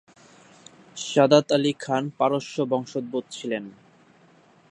সাদাত 1.05 1.47
আলি 1.53 1.73
খান 1.79 2.03
পারস্য 2.19 2.55
বংশোদ্ভূত 2.71 3.25
ছিলেন। 3.31 3.63